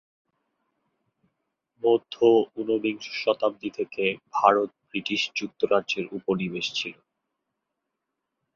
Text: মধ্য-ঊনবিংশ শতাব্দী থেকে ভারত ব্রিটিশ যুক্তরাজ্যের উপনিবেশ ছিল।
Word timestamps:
মধ্য-ঊনবিংশ 1.83 3.05
শতাব্দী 3.23 3.69
থেকে 3.69 4.03
ভারত 4.33 4.69
ব্রিটিশ 4.87 5.21
যুক্তরাজ্যের 5.35 6.05
উপনিবেশ 6.17 6.65
ছিল। 6.75 6.95